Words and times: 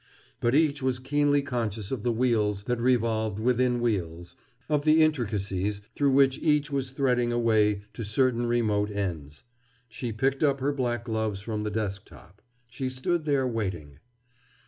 But 0.39 0.55
each 0.55 0.81
was 0.81 0.97
keenly 0.97 1.43
conscious 1.43 1.91
of 1.91 2.01
the 2.01 2.11
wheels 2.11 2.63
that 2.63 2.79
revolved 2.79 3.39
within 3.39 3.79
wheels, 3.79 4.35
of 4.67 4.83
the 4.83 5.03
intricacies 5.03 5.83
through 5.95 6.09
which 6.09 6.39
each 6.39 6.71
was 6.71 6.89
threading 6.89 7.31
a 7.31 7.37
way 7.37 7.83
to 7.93 8.03
certain 8.03 8.47
remote 8.47 8.89
ends. 8.89 9.43
She 9.89 10.11
picked 10.11 10.41
up 10.43 10.59
her 10.59 10.73
black 10.73 11.05
gloves 11.05 11.41
from 11.41 11.61
the 11.61 11.69
desk 11.69 12.05
top. 12.05 12.41
She 12.67 12.89
stood 12.89 13.25
there, 13.25 13.45
waiting. 13.45 13.99